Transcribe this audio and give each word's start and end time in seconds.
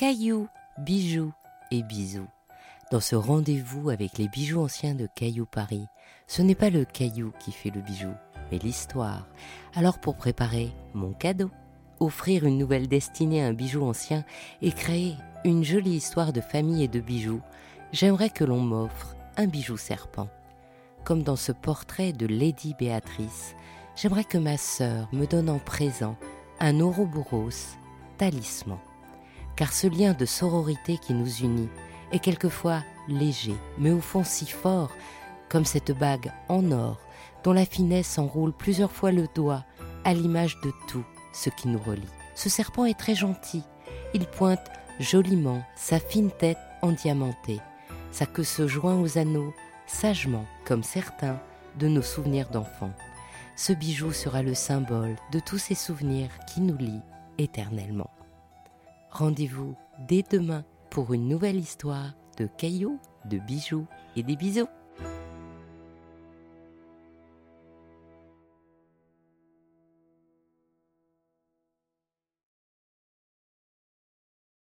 cailloux, 0.00 0.48
bijoux 0.78 1.30
et 1.70 1.82
bisous. 1.82 2.26
Dans 2.90 3.00
ce 3.00 3.16
rendez-vous 3.16 3.90
avec 3.90 4.16
les 4.16 4.28
bijoux 4.28 4.62
anciens 4.62 4.94
de 4.94 5.06
Caillou 5.14 5.44
Paris, 5.44 5.84
ce 6.26 6.40
n'est 6.40 6.54
pas 6.54 6.70
le 6.70 6.86
caillou 6.86 7.34
qui 7.38 7.52
fait 7.52 7.68
le 7.68 7.82
bijou, 7.82 8.08
mais 8.50 8.56
l'histoire. 8.56 9.28
Alors 9.74 9.98
pour 9.98 10.16
préparer 10.16 10.72
mon 10.94 11.12
cadeau, 11.12 11.50
offrir 11.98 12.46
une 12.46 12.56
nouvelle 12.56 12.88
destinée 12.88 13.44
à 13.44 13.48
un 13.48 13.52
bijou 13.52 13.84
ancien 13.84 14.24
et 14.62 14.72
créer 14.72 15.16
une 15.44 15.64
jolie 15.64 15.96
histoire 15.96 16.32
de 16.32 16.40
famille 16.40 16.82
et 16.82 16.88
de 16.88 17.00
bijoux, 17.00 17.42
j'aimerais 17.92 18.30
que 18.30 18.44
l'on 18.44 18.62
m'offre 18.62 19.14
un 19.36 19.48
bijou 19.48 19.76
serpent. 19.76 20.30
Comme 21.04 21.22
dans 21.22 21.36
ce 21.36 21.52
portrait 21.52 22.14
de 22.14 22.24
Lady 22.24 22.74
Béatrice, 22.78 23.54
j'aimerais 23.96 24.24
que 24.24 24.38
ma 24.38 24.56
sœur 24.56 25.10
me 25.12 25.26
donne 25.26 25.50
en 25.50 25.58
présent 25.58 26.16
un 26.58 26.80
Ouroboros 26.80 27.76
talisman. 28.16 28.78
Car 29.56 29.72
ce 29.72 29.86
lien 29.86 30.14
de 30.14 30.24
sororité 30.24 30.98
qui 30.98 31.12
nous 31.12 31.30
unit 31.42 31.68
est 32.12 32.18
quelquefois 32.18 32.82
léger, 33.08 33.54
mais 33.78 33.90
au 33.90 34.00
fond 34.00 34.24
si 34.24 34.46
fort, 34.46 34.90
comme 35.48 35.64
cette 35.64 35.92
bague 35.92 36.32
en 36.48 36.70
or 36.70 36.98
dont 37.44 37.52
la 37.52 37.66
finesse 37.66 38.18
enroule 38.18 38.52
plusieurs 38.52 38.92
fois 38.92 39.12
le 39.12 39.26
doigt 39.34 39.64
à 40.04 40.14
l'image 40.14 40.58
de 40.62 40.72
tout 40.88 41.04
ce 41.32 41.50
qui 41.50 41.68
nous 41.68 41.78
relie. 41.78 42.02
Ce 42.34 42.48
serpent 42.48 42.84
est 42.84 42.98
très 42.98 43.14
gentil. 43.14 43.62
Il 44.14 44.26
pointe 44.26 44.70
joliment 44.98 45.62
sa 45.76 45.98
fine 45.98 46.30
tête 46.30 46.58
endiamantée. 46.82 47.60
Sa 48.10 48.26
queue 48.26 48.44
se 48.44 48.66
joint 48.66 49.00
aux 49.00 49.18
anneaux, 49.18 49.54
sagement, 49.86 50.44
comme 50.64 50.82
certains, 50.82 51.38
de 51.78 51.88
nos 51.88 52.02
souvenirs 52.02 52.48
d'enfants. 52.50 52.92
Ce 53.56 53.72
bijou 53.72 54.12
sera 54.12 54.42
le 54.42 54.54
symbole 54.54 55.16
de 55.32 55.40
tous 55.40 55.58
ces 55.58 55.74
souvenirs 55.74 56.30
qui 56.46 56.60
nous 56.60 56.76
lient 56.76 57.02
éternellement. 57.38 58.10
Rendez-vous 59.10 59.74
dès 60.08 60.22
demain 60.30 60.64
pour 60.88 61.12
une 61.12 61.28
nouvelle 61.28 61.58
histoire 61.58 62.14
de 62.38 62.46
cailloux, 62.46 63.00
de 63.24 63.38
bijoux 63.38 63.86
et 64.16 64.22
des 64.22 64.36
bisous. 64.36 64.68